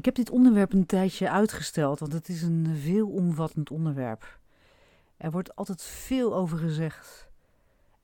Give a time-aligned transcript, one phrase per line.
[0.00, 4.38] Ik heb dit onderwerp een tijdje uitgesteld, want het is een veelomvattend onderwerp.
[5.16, 7.30] Er wordt altijd veel over gezegd.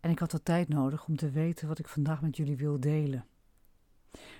[0.00, 2.80] En ik had de tijd nodig om te weten wat ik vandaag met jullie wil
[2.80, 3.26] delen.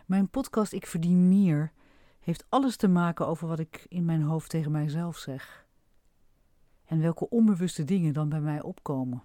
[0.06, 1.72] Mijn podcast Ik Verdien Meer
[2.20, 5.66] heeft alles te maken over wat ik in mijn hoofd tegen mijzelf zeg.
[6.84, 9.22] En welke onbewuste dingen dan bij mij opkomen.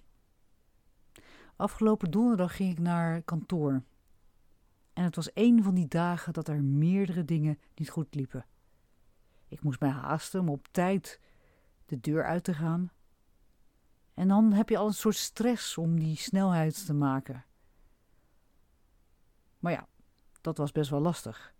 [1.55, 3.83] Afgelopen donderdag ging ik naar kantoor.
[4.93, 8.45] En het was een van die dagen dat er meerdere dingen niet goed liepen.
[9.47, 11.19] Ik moest mij haasten om op tijd
[11.85, 12.91] de deur uit te gaan.
[14.13, 17.45] En dan heb je al een soort stress om die snelheid te maken.
[19.59, 19.87] Maar ja,
[20.41, 21.53] dat was best wel lastig.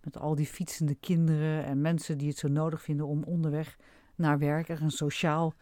[0.00, 3.76] Met al die fietsende kinderen en mensen die het zo nodig vinden om onderweg
[4.14, 5.54] naar werk er een sociaal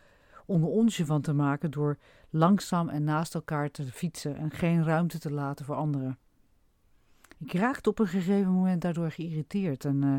[0.46, 1.98] onder onsje van te maken door
[2.30, 6.18] langzaam en naast elkaar te fietsen en geen ruimte te laten voor anderen.
[7.44, 10.16] Ik raakte op een gegeven moment daardoor geïrriteerd en uh,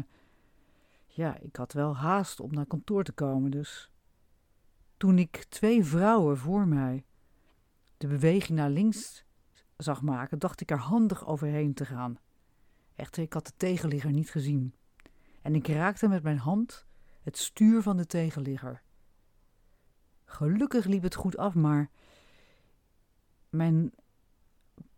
[1.05, 3.89] ja, ik had wel haast om naar kantoor te komen, dus
[4.97, 7.05] toen ik twee vrouwen voor mij
[7.97, 9.25] de beweging naar links
[9.77, 12.19] zag maken, dacht ik er handig overheen te gaan.
[12.95, 14.73] Echter, ik had de tegenligger niet gezien
[15.41, 16.85] en ik raakte met mijn hand
[17.21, 18.81] het stuur van de tegenligger.
[20.25, 21.89] Gelukkig liep het goed af, maar
[23.49, 23.91] mijn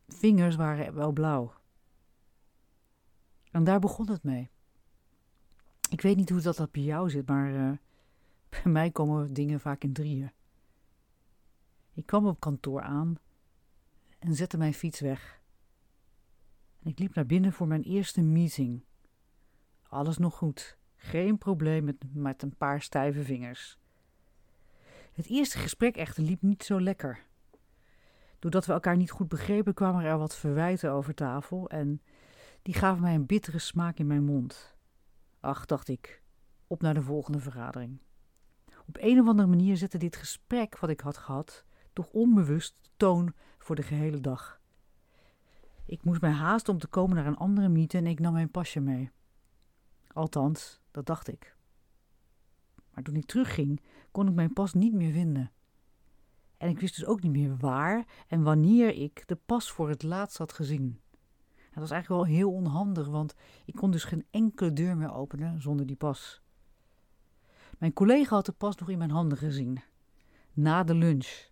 [0.08, 1.53] vingers waren wel blauw.
[3.56, 4.50] En daar begon het mee.
[5.90, 7.72] Ik weet niet hoe dat, dat bij jou zit, maar uh,
[8.64, 10.32] bij mij komen dingen vaak in drieën.
[11.94, 13.20] Ik kwam op kantoor aan
[14.20, 15.42] en zette mijn fiets weg.
[16.84, 18.84] En ik liep naar binnen voor mijn eerste meeting.
[19.88, 23.78] Alles nog goed, geen probleem met, met een paar stijve vingers.
[25.12, 27.26] Het eerste gesprek echter liep niet zo lekker.
[28.40, 32.02] Doordat we elkaar niet goed begrepen, kwamen er wat verwijten over tafel en
[32.66, 34.76] die gaven mij een bittere smaak in mijn mond.
[35.40, 36.22] Ach, dacht ik,
[36.68, 38.00] op naar de volgende vergadering.
[38.88, 42.90] Op een of andere manier zette dit gesprek wat ik had gehad toch onbewust de
[42.98, 44.62] toon voor de gehele dag.
[45.86, 48.52] Ik moest mij haasten om te komen naar een andere mythe en ik nam mijn
[48.52, 49.12] pasje mee.
[50.08, 51.56] Althans, dat dacht ik.
[52.94, 55.52] Maar toen ik terugging, kon ik mijn pas niet meer vinden.
[56.58, 60.03] En ik wist dus ook niet meer waar en wanneer ik de pas voor het
[60.03, 61.00] laatst had gezien.
[61.75, 65.62] Dat was eigenlijk wel heel onhandig, want ik kon dus geen enkele deur meer openen
[65.62, 66.41] zonder die pas.
[67.78, 69.81] Mijn collega had de pas nog in mijn handen gezien,
[70.53, 71.50] na de lunch.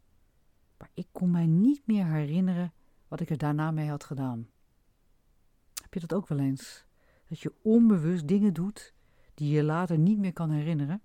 [0.77, 2.73] Maar ik kon mij niet meer herinneren
[3.07, 4.49] wat ik er daarna mee had gedaan.
[5.81, 6.85] Heb je dat ook wel eens?
[7.27, 8.93] Dat je onbewust dingen doet
[9.33, 11.01] die je later niet meer kan herinneren?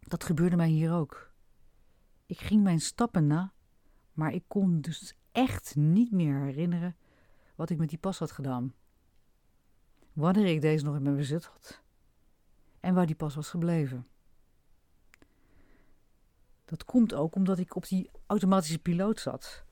[0.00, 1.32] Dat gebeurde mij hier ook.
[2.26, 3.52] Ik ging mijn stappen na,
[4.12, 6.96] maar ik kon dus echt niet meer herinneren
[7.56, 8.74] wat ik met die pas had gedaan.
[10.12, 11.82] Wanneer ik deze nog in mijn bezit had.
[12.80, 14.06] En waar die pas was gebleven.
[16.64, 19.64] Dat komt ook omdat ik op die automatische piloot zat.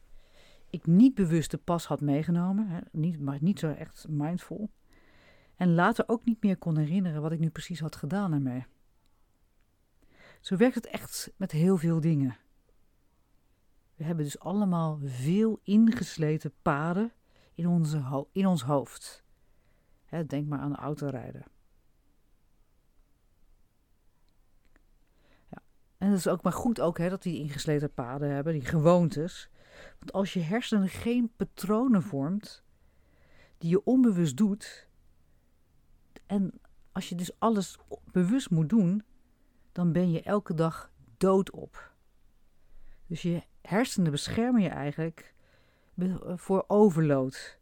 [0.70, 4.70] Ik niet bewust de pas had meegenomen, niet, maar niet zo echt mindful.
[5.56, 8.66] En later ook niet meer kon herinneren wat ik nu precies had gedaan ermee.
[10.40, 12.36] Zo werkt het echt met heel veel dingen.
[13.94, 17.12] We hebben dus allemaal veel ingesleten paden
[17.54, 19.24] in, onze in ons hoofd.
[20.26, 21.44] denk maar aan autorijden.
[25.50, 25.62] Ja.
[25.98, 29.50] En dat is ook maar goed ook, dat die ingesleten paden hebben, die gewoontes.
[29.98, 32.62] Want als je hersenen geen patronen vormt
[33.58, 34.88] die je onbewust doet,
[36.26, 36.60] en
[36.92, 37.78] als je dus alles
[38.10, 39.02] bewust moet doen,
[39.72, 41.92] dan ben je elke dag dood op.
[43.06, 45.33] Dus je hersenen beschermen je eigenlijk
[46.34, 47.58] voor overload.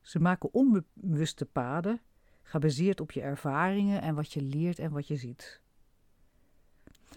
[0.00, 2.00] Ze maken onbewuste paden,
[2.42, 5.60] gebaseerd op je ervaringen en wat je leert en wat je ziet.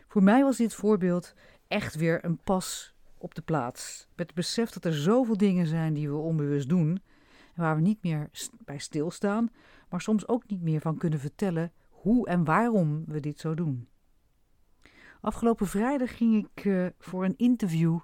[0.08, 1.34] Voor mij was dit voorbeeld
[1.68, 4.08] echt weer een pas op de plaats.
[4.16, 7.02] Met het besef dat er zoveel dingen zijn die we onbewust doen,
[7.54, 8.30] en waar we niet meer
[8.66, 9.50] bij stilstaan,
[9.90, 13.88] maar soms ook niet meer van kunnen vertellen hoe en waarom we dit zo doen.
[15.22, 18.00] Afgelopen vrijdag ging ik uh, voor een interview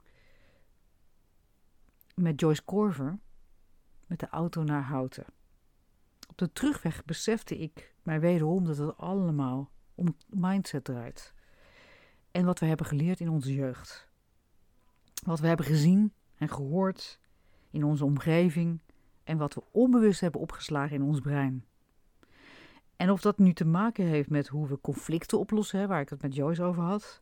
[2.21, 3.19] met Joyce Corver
[4.06, 5.25] met de auto naar Houten.
[6.29, 11.33] Op de terugweg besefte ik mij wederom dat het allemaal om mindset draait.
[12.31, 14.09] En wat we hebben geleerd in onze jeugd.
[15.25, 17.19] Wat we hebben gezien en gehoord
[17.69, 18.79] in onze omgeving
[19.23, 21.65] en wat we onbewust hebben opgeslagen in ons brein.
[22.95, 26.21] En of dat nu te maken heeft met hoe we conflicten oplossen, waar ik het
[26.21, 27.21] met Joyce over had,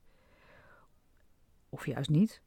[1.70, 2.42] of juist niet.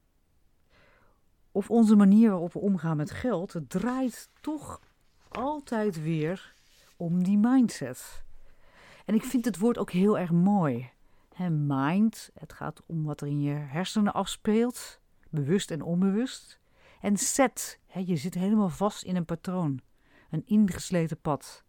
[1.52, 4.80] Of onze manier waarop we omgaan met geld, draait toch
[5.28, 6.54] altijd weer
[6.96, 8.24] om die mindset.
[9.04, 10.90] En ik vind het woord ook heel erg mooi.
[11.34, 15.00] He, mind, het gaat om wat er in je hersenen afspeelt,
[15.30, 16.60] bewust en onbewust.
[17.00, 19.80] En set, je zit helemaal vast in een patroon,
[20.30, 21.64] een ingesleten pad.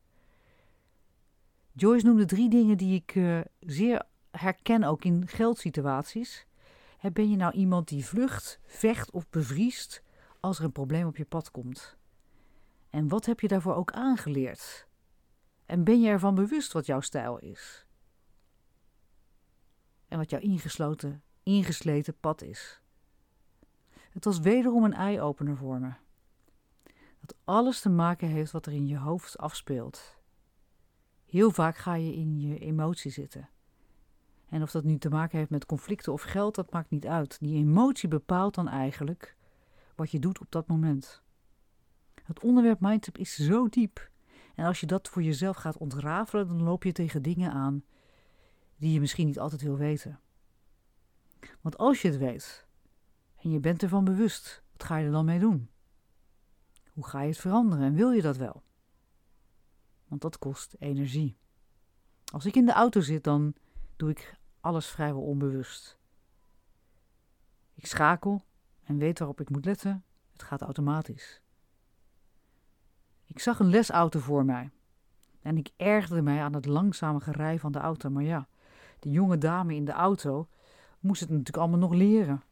[1.72, 4.02] Joyce noemde drie dingen die ik uh, zeer
[4.32, 6.46] herken ook in geldsituaties.
[7.12, 10.04] Ben je nou iemand die vlucht, vecht of bevriest
[10.40, 11.98] als er een probleem op je pad komt?
[12.90, 14.88] En wat heb je daarvoor ook aangeleerd?
[15.66, 17.86] En ben je ervan bewust wat jouw stijl is?
[20.08, 22.82] En wat jouw ingesloten, ingesleten pad is?
[24.10, 25.94] Het was wederom een eye-opener voor me.
[27.20, 30.18] Dat alles te maken heeft wat er in je hoofd afspeelt.
[31.26, 33.50] Heel vaak ga je in je emotie zitten.
[34.54, 37.38] En of dat nu te maken heeft met conflicten of geld, dat maakt niet uit.
[37.40, 39.36] Die emotie bepaalt dan eigenlijk
[39.96, 41.22] wat je doet op dat moment.
[42.24, 44.10] Het onderwerp mindset is zo diep.
[44.56, 47.84] En als je dat voor jezelf gaat ontrafelen, dan loop je tegen dingen aan
[48.78, 50.20] die je misschien niet altijd wil weten.
[51.62, 52.68] Want als je het weet
[53.36, 55.70] en je bent ervan bewust, wat ga je er dan mee doen?
[56.92, 58.64] Hoe ga je het veranderen en wil je dat wel?
[60.08, 61.38] Want dat kost energie.
[62.32, 63.54] Als ik in de auto zit, dan
[63.96, 65.98] doe ik alles vrijwel onbewust.
[67.74, 68.44] Ik schakel
[68.84, 70.04] en weet waarop ik moet letten.
[70.32, 71.42] Het gaat automatisch.
[73.26, 74.70] Ik zag een lesauto voor mij.
[75.42, 78.10] En ik ergerde mij aan het langzame gerij van de auto.
[78.10, 78.48] Maar ja,
[79.00, 80.48] de jonge dame in de auto
[81.00, 82.44] moest het natuurlijk allemaal nog leren.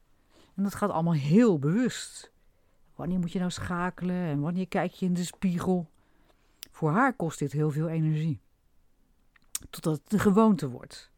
[0.55, 2.31] En dat gaat allemaal heel bewust.
[2.95, 5.89] Wanneer moet je nou schakelen en wanneer kijk je in de spiegel?
[6.71, 8.39] Voor haar kost dit heel veel energie.
[9.69, 11.10] Totdat het een gewoonte wordt.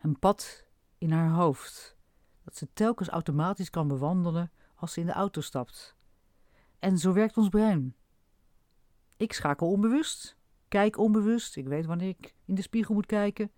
[0.00, 0.64] Een pad
[0.98, 1.96] in haar hoofd.
[2.44, 5.96] Dat ze telkens automatisch kan bewandelen als ze in de auto stapt.
[6.78, 7.94] En zo werkt ons brein.
[9.16, 10.36] Ik schakel onbewust,
[10.68, 13.50] kijk onbewust, ik weet wanneer ik in de spiegel moet kijken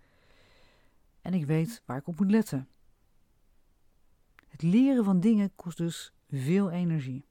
[1.21, 2.67] en ik weet waar ik op moet letten.
[4.47, 7.25] Het leren van dingen kost dus veel energie.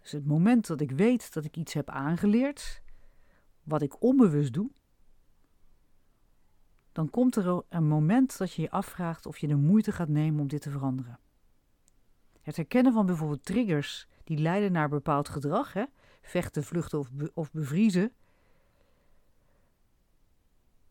[0.00, 2.82] Dus het moment dat ik weet dat ik iets heb aangeleerd,
[3.62, 4.70] wat ik onbewust doe,
[6.92, 10.40] dan komt er een moment dat je je afvraagt of je de moeite gaat nemen
[10.40, 11.18] om dit te veranderen.
[12.42, 15.84] Het herkennen van bijvoorbeeld triggers die leiden naar bepaald gedrag, hè,
[16.22, 18.12] vechten, vluchten of, of bevriezen,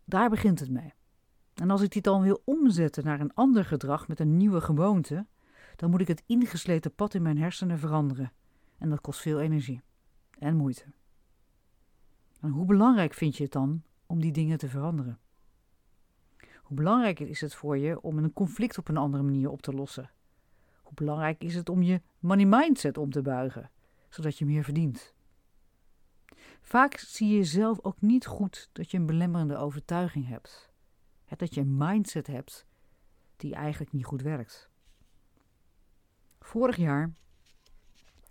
[0.05, 0.93] daar begint het mee.
[1.53, 5.25] En als ik dit dan wil omzetten naar een ander gedrag met een nieuwe gewoonte,
[5.75, 8.31] dan moet ik het ingesleten pad in mijn hersenen veranderen.
[8.77, 9.81] En dat kost veel energie
[10.39, 10.86] en moeite.
[12.39, 15.20] En hoe belangrijk vind je het dan om die dingen te veranderen?
[16.71, 19.73] Hoe belangrijk is het voor je om een conflict op een andere manier op te
[19.73, 20.11] lossen?
[20.81, 23.71] Hoe belangrijk is het om je money mindset om te buigen,
[24.09, 25.13] zodat je meer verdient?
[26.61, 30.71] Vaak zie je zelf ook niet goed dat je een belemmerende overtuiging hebt.
[31.37, 32.65] Dat je een mindset hebt
[33.35, 34.69] die eigenlijk niet goed werkt.
[36.39, 37.11] Vorig jaar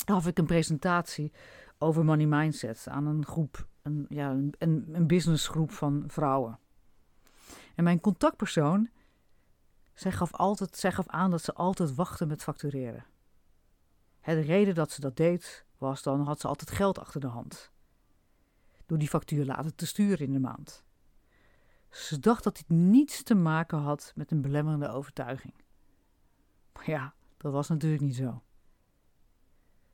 [0.05, 1.33] gaf ik een presentatie
[1.79, 6.59] over money mindset aan een groep, een, ja, een, een businessgroep van vrouwen.
[7.81, 8.91] En mijn contactpersoon,
[9.95, 13.07] zij gaf, altijd, zij gaf aan dat ze altijd wachtte met factureren.
[14.21, 17.71] De reden dat ze dat deed was dan had ze altijd geld achter de hand.
[18.87, 20.85] Door die factuur later te sturen in de maand.
[21.91, 25.55] Ze dacht dat dit niets te maken had met een belemmerende overtuiging.
[26.73, 28.43] Maar ja, dat was natuurlijk niet zo.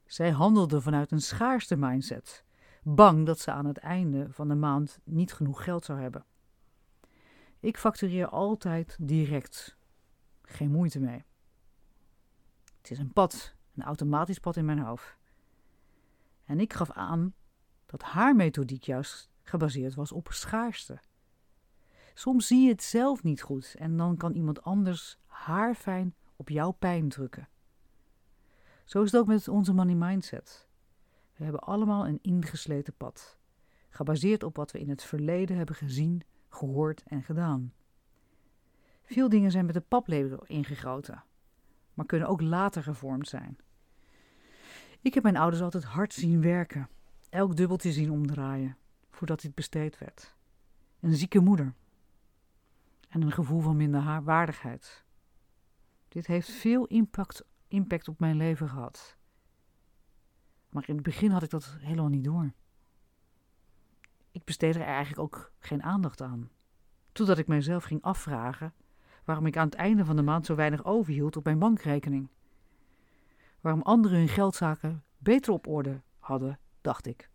[0.05, 2.45] Zij handelde vanuit een schaarste mindset,
[2.83, 6.25] bang dat ze aan het einde van de maand niet genoeg geld zou hebben.
[7.67, 9.77] Ik factureer altijd direct.
[10.43, 11.25] Geen moeite mee.
[12.77, 15.17] Het is een pad, een automatisch pad in mijn hoofd.
[16.45, 17.35] En ik gaf aan
[17.87, 21.01] dat haar methodiek juist gebaseerd was op schaarste.
[22.15, 26.49] Soms zie je het zelf niet goed en dan kan iemand anders haar fijn op
[26.49, 27.49] jouw pijn drukken.
[28.85, 30.69] Zo is het ook met onze money mindset.
[31.37, 33.39] We hebben allemaal een ingesleten pad,
[33.89, 36.23] gebaseerd op wat we in het verleden hebben gezien,
[36.57, 37.73] gehoord en gedaan.
[39.03, 41.25] Veel dingen zijn met de paplepel ingegoten,
[41.95, 43.59] maar kunnen ook later gevormd zijn.
[45.01, 46.89] Ik heb mijn ouders altijd hard zien werken,
[47.29, 48.77] elk dubbeltje zien omdraaien,
[49.11, 50.35] voordat dit besteed werd.
[51.01, 51.75] Een zieke moeder
[53.09, 55.05] en een gevoel van minder waardigheid.
[56.09, 59.17] Dit heeft veel impact, impact op mijn leven gehad.
[60.69, 62.53] Maar in het begin had ik dat helemaal niet door.
[64.37, 66.51] Ik besteedde er eigenlijk ook geen aandacht aan.
[67.13, 68.75] Totdat ik mijzelf ging afvragen
[69.25, 72.29] waarom ik aan het einde van de maand zo weinig overhield op mijn bankrekening.
[73.61, 77.31] Waarom anderen hun geldzaken beter op orde hadden, dacht ik.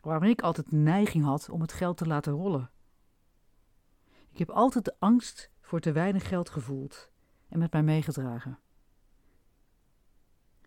[0.00, 2.70] Waarom ik altijd de neiging had om het geld te laten rollen.
[4.30, 7.10] Ik heb altijd de angst voor te weinig geld gevoeld
[7.48, 8.58] en met mij meegedragen.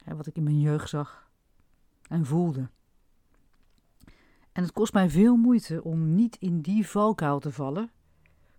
[0.05, 1.29] wat ik in mijn jeugd zag
[2.07, 2.69] en voelde.
[4.57, 7.91] En het kost mij veel moeite om niet in die valkuil te vallen,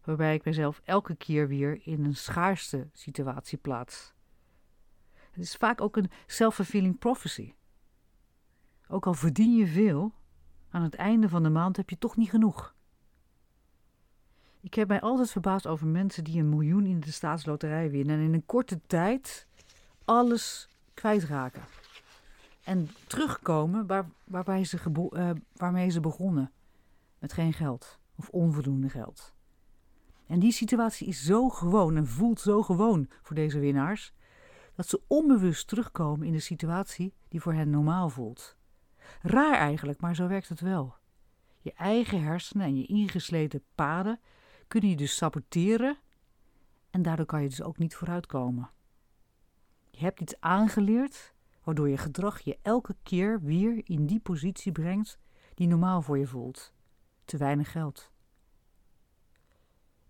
[0.04, 4.14] waarbij ik mezelf elke keer weer in een schaarste situatie plaats.
[5.30, 7.54] Het is vaak ook een self-fulfilling prophecy.
[8.88, 10.12] Ook al verdien je veel,
[10.70, 12.74] aan het einde van de maand heb je toch niet genoeg.
[14.60, 18.24] Ik heb mij altijd verbaasd over mensen die een miljoen in de staatsloterij winnen en
[18.24, 19.46] in een korte tijd
[20.04, 21.62] alles kwijtraken.
[22.68, 24.78] En terugkomen waar, waarbij ze
[25.12, 26.52] uh, waarmee ze begonnen.
[27.18, 29.34] Met geen geld of onvoldoende geld.
[30.26, 34.12] En die situatie is zo gewoon en voelt zo gewoon voor deze winnaars,
[34.74, 38.56] dat ze onbewust terugkomen in de situatie die voor hen normaal voelt.
[39.22, 40.94] Raar eigenlijk, maar zo werkt het wel.
[41.60, 44.20] Je eigen hersenen en je ingesleten paden
[44.66, 45.98] kunnen je dus saboteren
[46.90, 48.70] en daardoor kan je dus ook niet vooruitkomen.
[49.90, 51.36] Je hebt iets aangeleerd
[51.68, 55.18] waardoor je gedrag je elke keer weer in die positie brengt
[55.54, 56.72] die normaal voor je voelt.
[57.24, 58.10] Te weinig geld.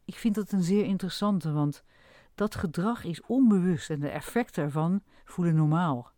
[0.04, 1.84] Ik vind dat een zeer interessante, want
[2.34, 6.12] dat gedrag is onbewust en de effecten ervan voelen normaal.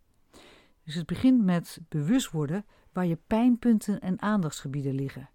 [0.84, 5.30] Dus het begint met bewust worden waar je pijnpunten en aandachtsgebieden liggen.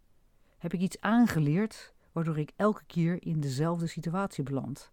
[0.58, 4.92] Heb ik iets aangeleerd waardoor ik elke keer in dezelfde situatie beland?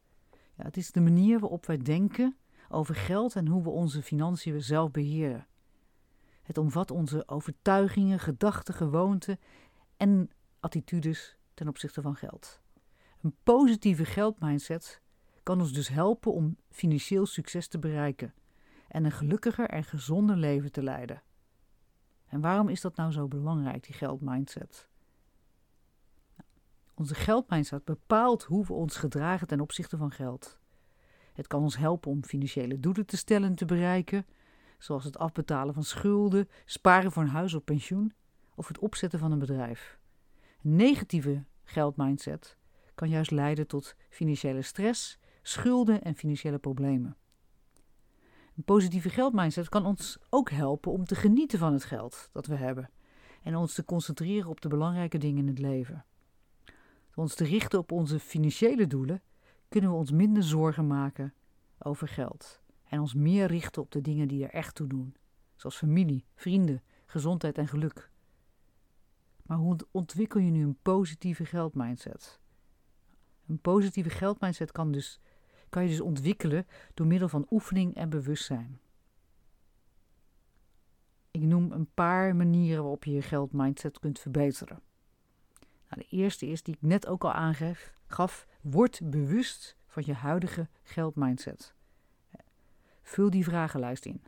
[0.55, 2.37] Ja, het is de manier waarop wij denken
[2.69, 5.47] over geld en hoe we onze financiën zelf beheren.
[6.43, 9.39] Het omvat onze overtuigingen, gedachten, gewoonten
[10.03, 10.29] en
[10.59, 12.61] attitudes ten opzichte van geld.
[13.21, 15.01] Een positieve geldmindset
[15.43, 18.33] kan ons dus helpen om financieel succes te bereiken
[18.87, 21.21] en een gelukkiger en gezonder leven te leiden.
[22.27, 24.89] En waarom is dat nou zo belangrijk, die geldmindset?
[26.93, 30.59] Onze geldmindset bepaalt hoe we ons gedragen ten opzichte van geld.
[31.33, 34.25] Het kan ons helpen om financiële doelen te stellen en te bereiken,
[34.77, 38.13] zoals het afbetalen van schulden, sparen voor een huis of pensioen
[38.55, 39.99] of het opzetten van een bedrijf.
[40.63, 42.57] Een negatieve geldmindset
[42.95, 47.17] kan juist leiden tot financiële stress, schulden en financiële problemen.
[48.55, 52.55] Een positieve geldmindset kan ons ook helpen om te genieten van het geld dat we
[52.55, 52.89] hebben
[53.43, 56.05] en ons te concentreren op de belangrijke dingen in het leven.
[56.65, 59.21] Door ons te richten op onze financiële doelen
[59.67, 61.33] kunnen we ons minder zorgen maken
[61.77, 65.15] over geld en ons meer richten op de dingen die er echt toe doen,
[65.55, 68.11] zoals familie, vrienden, gezondheid en geluk.
[69.53, 72.39] Maar hoe ontwikkel je nu een positieve geldmindset?
[73.47, 75.19] Een positieve geldmindset kan, dus,
[75.69, 78.79] kan je dus ontwikkelen door middel van oefening en bewustzijn.
[81.31, 84.79] Ik noem een paar manieren waarop je je geldmindset kunt verbeteren.
[85.89, 87.95] Nou, de eerste is die ik net ook al aangaf:
[88.61, 91.75] word bewust van je huidige geldmindset.
[93.01, 94.23] Vul die vragenlijst in.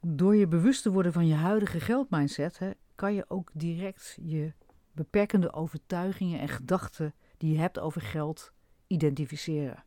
[0.00, 2.60] Door je bewust te worden van je huidige geldmindset,
[3.00, 4.52] kan je ook direct je
[4.92, 8.52] beperkende overtuigingen en gedachten die je hebt over geld
[8.86, 9.84] identificeren.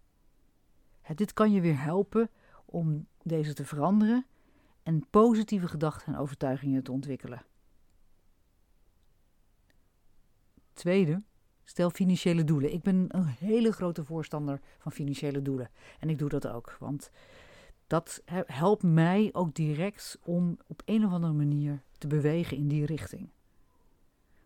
[1.16, 2.30] Dit kan je weer helpen
[2.66, 4.26] om deze te veranderen
[4.84, 7.46] en positieve gedachten en overtuigingen te ontwikkelen.
[10.74, 11.22] Tweede,
[11.64, 12.74] stel financiële doelen.
[12.74, 15.70] Ik ben een hele grote voorstander van financiële doelen.
[16.00, 17.12] En ik doe dat ook, want
[17.88, 22.86] dat helpt mij ook direct om op een of andere manier te bewegen in die
[22.86, 23.30] richting.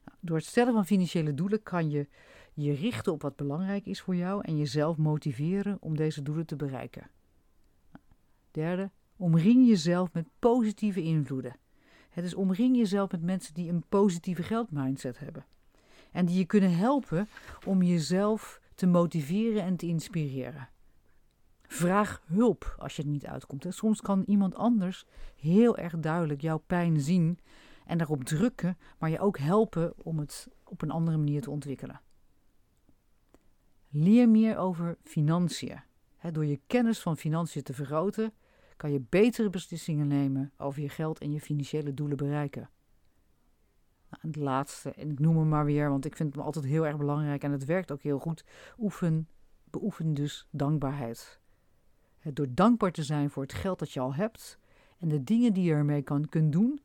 [0.05, 2.07] Nou, door het stellen van financiële doelen kan je
[2.53, 6.55] je richten op wat belangrijk is voor jou en jezelf motiveren om deze doelen te
[6.55, 7.09] bereiken.
[8.51, 11.55] Derde, omring jezelf met positieve invloeden.
[12.09, 15.45] Het is omring jezelf met mensen die een positieve geldmindset hebben.
[16.11, 17.29] En die je kunnen helpen
[17.65, 20.69] om jezelf te motiveren en te inspireren.
[21.67, 23.65] Vraag hulp als je het niet uitkomt.
[23.69, 25.05] Soms kan iemand anders
[25.35, 27.39] heel erg duidelijk jouw pijn zien
[27.85, 32.01] en daarop drukken, maar je ook helpen om het op een andere manier te ontwikkelen.
[33.89, 35.79] Leer meer over financiën.
[36.31, 38.33] door je kennis van financiën te vergroten,
[38.77, 42.69] kan je betere beslissingen nemen over je geld en je financiële doelen bereiken.
[44.09, 46.85] Nou, het laatste, en ik noem hem maar weer, want ik vind hem altijd heel
[46.85, 48.45] erg belangrijk en het werkt ook heel goed.
[48.77, 49.27] Oefen,
[49.63, 51.39] beoefen dus dankbaarheid.
[52.33, 54.59] Door dankbaar te zijn voor het geld dat je al hebt
[54.97, 56.81] en de dingen die je ermee kan, kunt doen,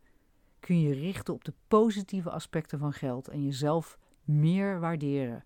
[0.61, 5.45] kun je richten op de positieve aspecten van geld en jezelf meer waarderen.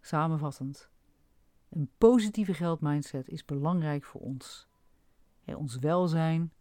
[0.00, 0.88] Samenvattend,
[1.68, 4.68] een positieve geldmindset is belangrijk voor ons.
[5.44, 6.52] ons welzijn.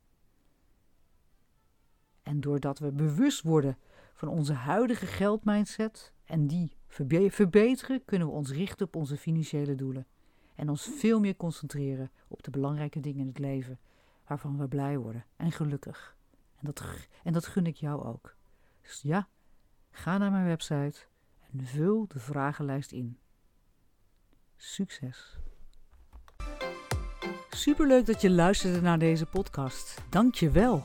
[2.24, 3.78] En doordat we bewust worden
[4.14, 10.08] van onze huidige geldmindset en die verbeteren, kunnen we ons richten op onze financiële doelen.
[10.56, 13.80] En ons veel meer concentreren op de belangrijke dingen in het leven
[14.28, 16.16] waarvan we blij worden en gelukkig.
[16.56, 16.84] En dat,
[17.24, 18.36] en dat gun ik jou ook.
[18.82, 19.28] Dus ja,
[19.92, 21.00] ga naar mijn website
[21.52, 23.18] en vul de vragenlijst in.
[24.56, 25.38] Succes!
[27.50, 30.02] Superleuk dat je luisterde naar deze podcast.
[30.10, 30.84] Dank je wel.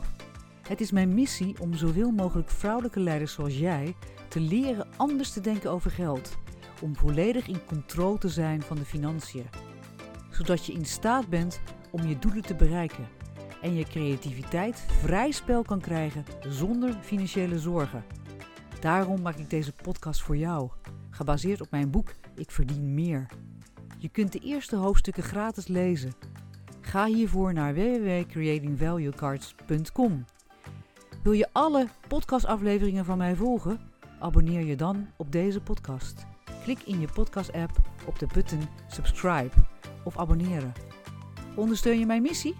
[0.68, 3.94] Het is mijn missie om zoveel mogelijk vrouwelijke leiders zoals jij
[4.28, 6.38] te leren anders te denken over geld.
[6.80, 9.46] Om volledig in controle te zijn van de financiën.
[10.30, 13.08] Zodat je in staat bent om je doelen te bereiken.
[13.62, 18.04] En je creativiteit vrij spel kan krijgen zonder financiële zorgen.
[18.80, 20.70] Daarom maak ik deze podcast voor jou.
[21.10, 23.26] Gebaseerd op mijn boek Ik verdien meer.
[23.98, 26.12] Je kunt de eerste hoofdstukken gratis lezen.
[26.80, 30.24] Ga hiervoor naar www.creatingvaluecards.com.
[31.22, 33.80] Wil je alle podcastafleveringen van mij volgen?
[34.18, 36.29] Abonneer je dan op deze podcast.
[36.62, 37.70] Klik in je podcast-app
[38.06, 39.54] op de button subscribe
[40.04, 40.72] of abonneren.
[41.56, 42.56] Ondersteun je mijn missie?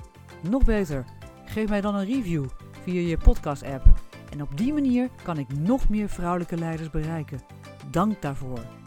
[0.50, 1.04] Nog beter,
[1.44, 2.44] geef mij dan een review
[2.82, 3.84] via je podcast-app.
[4.30, 7.40] En op die manier kan ik nog meer vrouwelijke leiders bereiken.
[7.90, 8.79] Dank daarvoor.